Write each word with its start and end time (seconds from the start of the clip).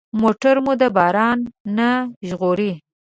موټر 0.21 0.55
مو 0.63 0.73
د 0.81 0.83
باران 0.97 1.39
نه 1.77 1.89
ژغوري. 2.27 2.71